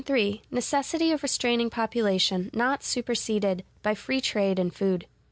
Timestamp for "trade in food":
4.19-5.05